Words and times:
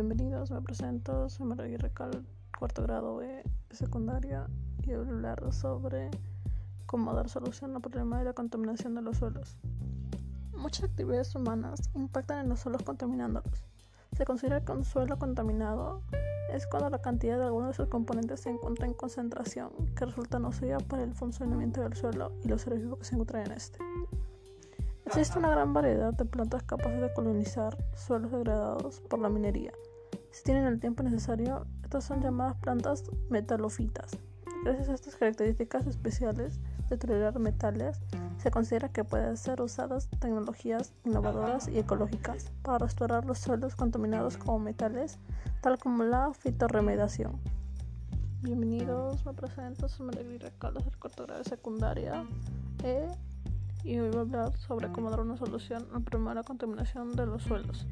Bienvenidos, 0.00 0.50
me 0.50 0.62
presento, 0.62 1.28
soy 1.28 1.46
María 1.46 1.76
Recal, 1.76 2.24
cuarto 2.58 2.84
grado 2.84 3.16
B 3.16 3.42
secundaria 3.70 4.46
y 4.82 4.94
voy 4.94 5.06
a 5.06 5.10
hablar 5.10 5.52
sobre 5.52 6.10
cómo 6.86 7.12
dar 7.12 7.28
solución 7.28 7.76
al 7.76 7.82
problema 7.82 8.18
de 8.18 8.24
la 8.24 8.32
contaminación 8.32 8.94
de 8.94 9.02
los 9.02 9.18
suelos. 9.18 9.58
Muchas 10.56 10.84
actividades 10.84 11.34
humanas 11.34 11.90
impactan 11.94 12.38
en 12.38 12.48
los 12.48 12.60
suelos 12.60 12.82
contaminándolos. 12.82 13.62
Se 14.16 14.24
considera 14.24 14.64
que 14.64 14.72
un 14.72 14.84
suelo 14.84 15.18
contaminado 15.18 16.00
es 16.50 16.66
cuando 16.66 16.88
la 16.88 17.02
cantidad 17.02 17.36
de 17.36 17.44
algunos 17.44 17.68
de 17.68 17.74
sus 17.74 17.88
componentes 17.88 18.40
se 18.40 18.48
encuentra 18.48 18.86
en 18.86 18.94
concentración 18.94 19.70
que 19.94 20.06
resulta 20.06 20.38
nociva 20.38 20.78
para 20.78 21.02
el 21.02 21.12
funcionamiento 21.12 21.82
del 21.82 21.94
suelo 21.94 22.32
y 22.42 22.48
los 22.48 22.62
seres 22.62 22.80
vivos 22.80 23.00
que 23.00 23.04
se 23.04 23.16
encuentran 23.16 23.44
en 23.48 23.52
este. 23.52 23.78
Existe 25.04 25.38
una 25.38 25.50
gran 25.50 25.74
variedad 25.74 26.14
de 26.14 26.24
plantas 26.24 26.62
capaces 26.62 27.02
de 27.02 27.12
colonizar 27.12 27.76
suelos 27.94 28.30
degradados 28.32 29.00
por 29.00 29.18
la 29.18 29.28
minería. 29.28 29.72
Si 30.30 30.44
tienen 30.44 30.64
el 30.64 30.78
tiempo 30.78 31.02
necesario, 31.02 31.66
estas 31.82 32.04
son 32.04 32.20
llamadas 32.20 32.56
plantas 32.58 33.04
metalofitas. 33.30 34.12
Gracias 34.64 34.88
a 34.88 34.94
estas 34.94 35.16
características 35.16 35.86
especiales 35.86 36.60
de 36.88 36.96
tolerar 36.98 37.38
metales, 37.38 38.00
se 38.38 38.50
considera 38.50 38.88
que 38.88 39.04
pueden 39.04 39.36
ser 39.36 39.60
usadas 39.60 40.08
tecnologías 40.20 40.92
innovadoras 41.04 41.68
y 41.68 41.78
ecológicas 41.78 42.50
para 42.62 42.78
restaurar 42.78 43.24
los 43.24 43.38
suelos 43.38 43.74
contaminados 43.74 44.36
con 44.36 44.62
metales, 44.62 45.18
tal 45.62 45.78
como 45.78 46.04
la 46.04 46.32
fitorremediación. 46.32 47.40
Bienvenidos, 48.42 49.24
me 49.26 49.34
presento, 49.34 49.88
soy 49.88 50.06
María 50.06 50.50
Caldas 50.58 50.84
del 50.84 50.96
cuarto 50.96 51.24
grado 51.24 51.42
de 51.42 51.48
secundaria. 51.48 52.24
E 52.82 53.08
y 53.82 53.98
hoy 53.98 54.08
voy 54.10 54.18
a 54.18 54.20
hablar 54.20 54.56
sobre 54.58 54.90
cómo 54.92 55.10
dar 55.10 55.20
una 55.20 55.36
solución 55.36 55.86
al 55.94 56.02
problema 56.02 56.30
de 56.30 56.36
la 56.36 56.42
contaminación 56.42 57.14
de 57.16 57.26
los 57.26 57.42
suelos. 57.42 57.86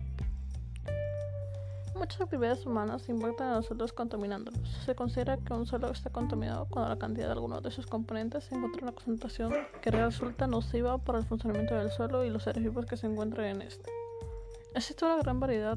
Muchas 1.98 2.20
actividades 2.20 2.64
humanas 2.64 3.08
impactan 3.08 3.48
en 3.48 3.54
los 3.54 3.66
suelos 3.66 3.92
contaminándolos. 3.92 4.68
Se 4.84 4.94
considera 4.94 5.36
que 5.36 5.52
un 5.52 5.66
suelo 5.66 5.90
está 5.90 6.10
contaminado 6.10 6.66
cuando 6.70 6.88
la 6.90 6.98
cantidad 6.98 7.26
de 7.26 7.32
alguno 7.32 7.60
de 7.60 7.72
sus 7.72 7.88
componentes 7.88 8.44
se 8.44 8.54
encuentra 8.54 8.78
en 8.78 8.84
una 8.84 8.92
concentración 8.92 9.52
que 9.82 9.90
resulta 9.90 10.46
nociva 10.46 10.98
para 10.98 11.18
el 11.18 11.24
funcionamiento 11.24 11.74
del 11.74 11.90
suelo 11.90 12.24
y 12.24 12.30
los 12.30 12.44
seres 12.44 12.62
vivos 12.62 12.86
que 12.86 12.96
se 12.96 13.08
encuentran 13.08 13.46
en 13.46 13.62
este. 13.62 13.90
Existe 14.76 15.04
una 15.04 15.16
gran 15.16 15.40
variedad 15.40 15.76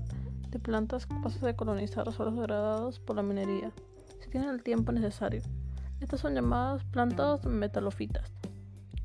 de 0.49 0.59
plantas 0.59 1.07
capaces 1.07 1.41
de 1.41 1.55
colonizar 1.55 2.11
suelos 2.11 2.35
degradados 2.35 2.99
por 2.99 3.15
la 3.15 3.23
minería, 3.23 3.71
si 4.19 4.29
tienen 4.29 4.49
el 4.49 4.61
tiempo 4.61 4.91
necesario. 4.91 5.41
Estas 6.01 6.19
son 6.19 6.35
llamadas 6.35 6.83
plantas 6.83 7.45
metalofitas. 7.45 8.31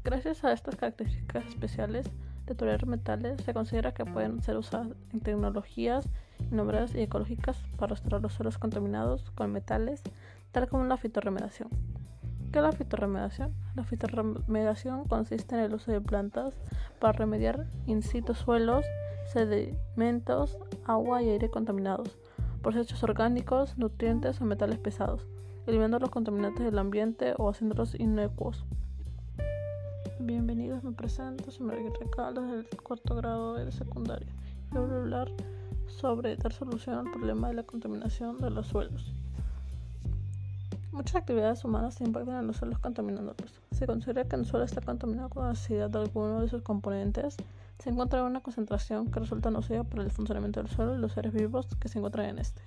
Gracias 0.04 0.44
a 0.44 0.52
estas 0.52 0.76
características 0.76 1.46
especiales 1.46 2.10
de 2.44 2.54
tolerar 2.54 2.86
metales, 2.86 3.42
se 3.42 3.54
considera 3.54 3.94
que 3.94 4.04
pueden 4.04 4.42
ser 4.42 4.58
usadas 4.58 4.88
en 5.12 5.20
tecnologías 5.20 6.08
innovadoras 6.50 6.94
y 6.94 7.00
ecológicas 7.00 7.58
para 7.76 7.94
restaurar 7.94 8.22
los 8.22 8.32
suelos 8.32 8.58
contaminados 8.58 9.30
con 9.32 9.52
metales, 9.52 10.02
tal 10.52 10.68
como 10.68 10.84
la 10.84 10.96
fitorremediación. 10.96 11.68
¿Qué 12.52 12.58
es 12.58 12.64
la 12.64 12.72
fitorremediación? 12.72 13.54
La 13.74 13.84
fitorremediación 13.84 15.04
consiste 15.04 15.56
en 15.56 15.62
el 15.62 15.74
uso 15.74 15.92
de 15.92 16.00
plantas 16.00 16.54
para 17.00 17.12
remediar 17.12 17.66
in 17.86 18.02
situ 18.02 18.34
suelos, 18.34 18.84
sedimentos, 19.32 20.58
agua 20.86 21.22
y 21.22 21.30
aire 21.30 21.50
contaminados 21.50 22.16
desechos 22.74 23.02
orgánicos, 23.02 23.78
nutrientes 23.78 24.40
o 24.40 24.44
metales 24.44 24.78
pesados, 24.78 25.26
eliminando 25.66 25.98
los 25.98 26.10
contaminantes 26.10 26.64
del 26.64 26.78
ambiente 26.78 27.34
o 27.38 27.48
haciéndolos 27.48 27.94
inecuos. 27.98 28.64
Bienvenidos, 30.18 30.82
me 30.82 30.92
presento, 30.92 31.50
soy 31.50 31.66
María 31.66 31.90
Caldas 32.14 32.50
del 32.50 32.66
cuarto 32.82 33.14
grado 33.16 33.54
de 33.54 33.70
secundaria. 33.70 34.28
Y 34.72 34.78
voy 34.78 34.90
a 34.90 34.96
hablar 34.96 35.30
sobre 35.88 36.36
dar 36.36 36.52
solución 36.52 36.96
al 36.96 37.10
problema 37.10 37.48
de 37.48 37.54
la 37.54 37.62
contaminación 37.62 38.38
de 38.38 38.50
los 38.50 38.66
suelos. 38.66 39.12
Muchas 40.92 41.16
actividades 41.16 41.64
humanas 41.64 42.00
impactan 42.00 42.36
en 42.36 42.46
los 42.46 42.56
suelos 42.56 42.78
contaminándolos. 42.78 43.60
Se 43.72 43.86
considera 43.86 44.24
que 44.24 44.36
un 44.36 44.44
suelo 44.44 44.64
está 44.64 44.80
contaminado 44.80 45.28
con 45.28 45.44
la 45.44 45.50
necesidad 45.50 45.90
de 45.90 45.98
alguno 45.98 46.40
de 46.40 46.48
sus 46.48 46.62
componentes. 46.62 47.36
Se 47.78 47.90
encuentra 47.90 48.20
en 48.20 48.26
una 48.26 48.40
concentración 48.40 49.10
que 49.10 49.20
resulta 49.20 49.50
nociva 49.50 49.84
para 49.84 50.02
el 50.02 50.10
funcionamiento 50.10 50.60
del 50.60 50.70
suelo 50.70 50.94
y 50.94 50.98
los 50.98 51.12
seres 51.12 51.32
vivos 51.32 51.66
que 51.78 51.88
se 51.88 51.98
encuentran 51.98 52.26
en 52.30 52.38
este. 52.38 52.62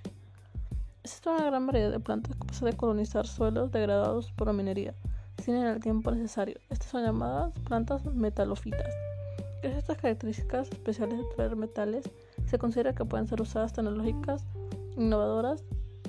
Existe 1.03 1.29
una 1.29 1.45
gran 1.45 1.65
variedad 1.65 1.91
de 1.91 1.99
plantas 1.99 2.35
capaces 2.35 2.61
de 2.61 2.73
colonizar 2.73 3.25
suelos 3.25 3.71
degradados 3.71 4.31
por 4.33 4.47
la 4.47 4.53
minería 4.53 4.93
tienen 5.41 5.65
el 5.65 5.79
tiempo 5.79 6.11
necesario. 6.11 6.59
Estas 6.69 6.89
son 6.89 7.03
llamadas 7.03 7.53
plantas 7.65 8.05
metalofitas. 8.05 8.93
Gracias 9.61 9.75
a 9.75 9.79
estas 9.79 9.97
características 9.97 10.71
especiales 10.71 11.17
de 11.17 11.25
traer 11.35 11.55
metales, 11.55 12.09
se 12.49 12.59
considera 12.59 12.93
que 12.93 13.05
pueden 13.05 13.27
ser 13.27 13.41
usadas 13.41 13.73
tecnológicas 13.73 14.45
innovadoras 14.97 15.63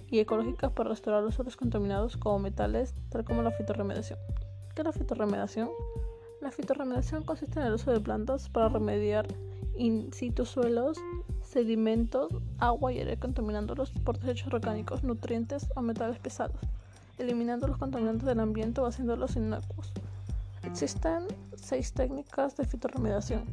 y 0.09 0.19
ecológicas 0.19 0.73
para 0.73 0.89
restaurar 0.89 1.23
los 1.23 1.35
suelos 1.35 1.57
contaminados 1.57 2.17
como 2.17 2.41
metales, 2.41 2.95
tal 3.11 3.25
como 3.25 3.43
la 3.43 3.53
fitorremediación. 3.53 4.19
¿Qué 4.75 4.83
es 4.83 4.85
la 4.85 4.93
fitorremediación? 4.93 5.69
La 6.41 6.51
fitorremediación 6.51 7.23
consiste 7.23 7.61
en 7.61 7.67
el 7.67 7.75
uso 7.75 7.93
de 7.93 8.01
plantas 8.01 8.49
para 8.49 8.69
remediar 8.69 9.27
in 9.77 10.13
situ 10.13 10.45
suelos, 10.45 10.99
sedimentos, 11.43 12.29
agua 12.59 12.93
y 12.93 12.99
aire 12.99 13.17
contaminándolos 13.19 13.93
por 13.93 14.19
desechos 14.19 14.53
orgánicos, 14.53 15.05
nutrientes 15.05 15.69
o 15.77 15.83
metales 15.83 16.19
pesados 16.19 16.61
eliminando 17.21 17.67
los 17.67 17.77
contaminantes 17.77 18.27
del 18.27 18.41
ambiente 18.41 18.81
o 18.81 18.87
haciéndolos 18.87 19.37
inocuos. 19.37 19.93
Existen 20.65 21.27
seis 21.55 21.93
técnicas 21.93 22.57
de 22.57 22.65
fitorremediación. 22.65 23.45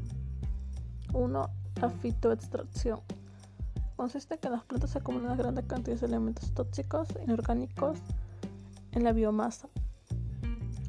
1. 1.14 1.50
La 1.82 1.90
fitoextracción. 1.90 3.00
Consiste 3.96 4.36
en 4.36 4.40
que 4.40 4.50
las 4.50 4.64
plantas 4.64 4.96
acumulan 4.96 5.38
grandes 5.38 5.66
cantidades 5.66 6.02
de 6.02 6.08
elementos 6.08 6.52
tóxicos 6.54 7.08
inorgánicos 7.24 8.00
en 8.92 9.04
la 9.04 9.12
biomasa. 9.12 9.70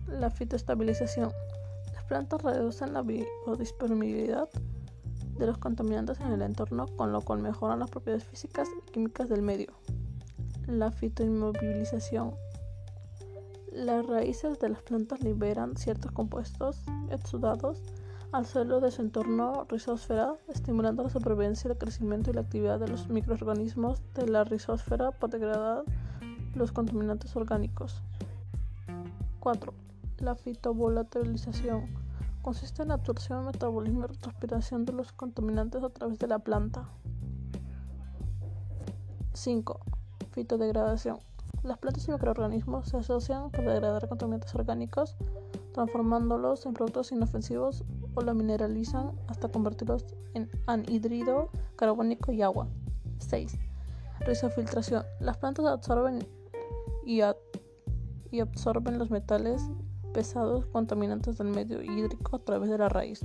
La 0.06 0.30
fitoestabilización. 0.30 1.30
Las 1.94 2.04
plantas 2.04 2.42
reducen 2.42 2.92
la 2.92 3.02
biodisponibilidad 3.02 4.48
de 5.38 5.46
los 5.46 5.58
contaminantes 5.58 6.20
en 6.20 6.32
el 6.32 6.42
entorno, 6.42 6.86
con 6.96 7.12
lo 7.12 7.20
cual 7.20 7.40
mejoran 7.40 7.80
las 7.80 7.90
propiedades 7.90 8.24
físicas 8.24 8.68
y 8.76 8.90
químicas 8.90 9.28
del 9.28 9.42
medio. 9.42 9.72
La 10.66 10.90
fitoinmovilización 10.90 12.34
las 13.72 14.06
raíces 14.06 14.58
de 14.58 14.70
las 14.70 14.82
plantas 14.82 15.22
liberan 15.22 15.76
ciertos 15.76 16.10
compuestos 16.12 16.80
exudados 17.10 17.82
al 18.32 18.46
suelo 18.46 18.80
de 18.80 18.90
su 18.90 19.02
entorno 19.02 19.64
rizósfera, 19.68 20.34
estimulando 20.48 21.02
la 21.02 21.10
supervivencia, 21.10 21.70
el 21.70 21.78
crecimiento 21.78 22.30
y 22.30 22.34
la 22.34 22.42
actividad 22.42 22.78
de 22.78 22.88
los 22.88 23.08
microorganismos 23.08 24.02
de 24.14 24.28
la 24.28 24.44
rizósfera 24.44 25.12
para 25.12 25.38
degradar 25.38 25.84
los 26.54 26.72
contaminantes 26.72 27.34
orgánicos. 27.36 28.02
4. 29.40 29.72
La 30.18 30.34
fitovolatilización 30.34 31.86
consiste 32.42 32.82
en 32.82 32.88
la 32.88 32.94
absorción, 32.94 33.46
metabolismo 33.46 34.06
y 34.06 34.16
transpiración 34.16 34.84
de 34.84 34.92
los 34.92 35.12
contaminantes 35.12 35.82
a 35.82 35.88
través 35.88 36.18
de 36.18 36.26
la 36.26 36.38
planta. 36.38 36.88
5. 39.32 39.80
Fitodegradación 40.32 41.18
las 41.64 41.78
plantas 41.78 42.06
y 42.06 42.12
microorganismos 42.12 42.88
se 42.88 42.98
asocian 42.98 43.50
para 43.50 43.72
degradar 43.72 44.08
contaminantes 44.08 44.54
orgánicos, 44.54 45.16
transformándolos 45.78 46.66
en 46.66 46.74
productos 46.74 47.12
inofensivos 47.12 47.84
o 48.16 48.20
la 48.22 48.34
mineralizan 48.34 49.12
hasta 49.28 49.48
convertirlos 49.48 50.04
en 50.34 50.50
anhidrido 50.66 51.50
carbónico 51.76 52.32
y 52.32 52.42
agua. 52.42 52.66
6. 53.18 53.56
Rizofiltración. 54.26 55.04
Las 55.20 55.36
plantas 55.36 55.66
absorben 55.66 56.26
y, 57.06 57.20
y 58.32 58.40
absorben 58.40 58.98
los 58.98 59.12
metales 59.12 59.70
pesados 60.12 60.66
contaminantes 60.66 61.38
del 61.38 61.46
medio 61.46 61.80
hídrico 61.80 62.34
a 62.34 62.40
través 62.40 62.70
de 62.70 62.78
la 62.78 62.88
raíz. 62.88 63.24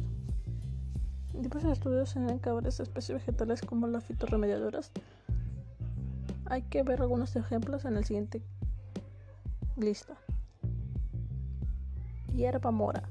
Diversos 1.33 1.71
estudios 1.71 2.09
señalan 2.09 2.37
que 2.37 2.51
varias 2.51 2.79
especies 2.79 3.17
vegetales 3.17 3.61
como 3.61 3.87
las 3.87 4.03
fitorremediadoras 4.03 4.91
hay 6.45 6.61
que 6.61 6.83
ver 6.83 7.01
algunos 7.01 7.35
ejemplos 7.35 7.83
en 7.85 7.97
el 7.97 8.05
siguiente 8.05 8.43
lista. 9.75 10.13
Hierba 12.33 12.71
mora, 12.71 13.03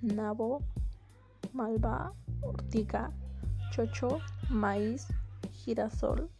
nabo, 0.00 0.62
malva, 1.52 2.12
ortiga, 2.42 3.10
chocho, 3.72 4.18
maíz, 4.50 5.08
girasol, 5.50 6.30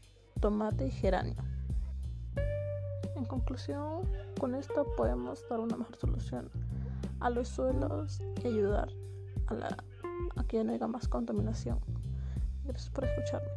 tomate 0.40 0.86
y 0.86 0.90
geranio. 0.92 1.34
En 3.16 3.24
conclusión, 3.24 4.02
con 4.38 4.54
esto 4.54 4.86
podemos 4.96 5.44
dar 5.48 5.58
una 5.58 5.76
mejor 5.76 5.96
solución 5.96 6.48
a 7.18 7.30
los 7.30 7.48
suelos 7.48 8.20
y 8.44 8.46
ayudar 8.46 8.88
a, 9.48 10.40
a 10.40 10.44
que 10.44 10.62
no 10.62 10.74
haya 10.74 10.86
más 10.86 11.08
contaminación. 11.08 11.80
Gracias 12.64 12.90
por 12.90 13.04
escucharme. 13.04 13.48